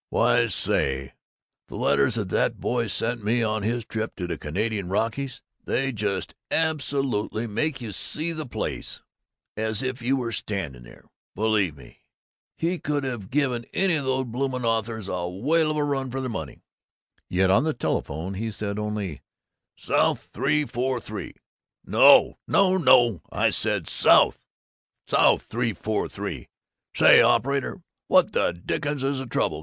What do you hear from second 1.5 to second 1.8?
the